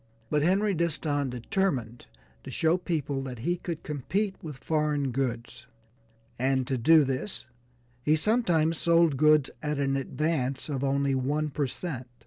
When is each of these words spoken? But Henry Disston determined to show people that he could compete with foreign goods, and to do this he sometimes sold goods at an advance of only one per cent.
But 0.31 0.41
Henry 0.41 0.73
Disston 0.73 1.29
determined 1.29 2.07
to 2.43 2.49
show 2.49 2.77
people 2.77 3.21
that 3.21 3.37
he 3.37 3.57
could 3.57 3.83
compete 3.83 4.33
with 4.41 4.57
foreign 4.57 5.11
goods, 5.11 5.67
and 6.39 6.65
to 6.65 6.75
do 6.75 7.03
this 7.03 7.45
he 8.01 8.15
sometimes 8.15 8.79
sold 8.79 9.15
goods 9.15 9.51
at 9.61 9.77
an 9.77 9.95
advance 9.95 10.69
of 10.69 10.83
only 10.83 11.13
one 11.13 11.51
per 11.51 11.67
cent. 11.67 12.07